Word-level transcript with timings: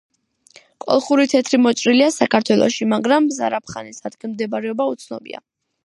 კოლხური 0.85 1.25
თეთრი 1.33 1.59
მოჭრილია 1.65 2.07
საქართველოში, 2.15 2.89
მაგრამ 2.95 3.31
ზარაფხანის 3.39 4.05
ადგილმდებარეობა 4.11 4.93
უცნობია. 4.97 5.45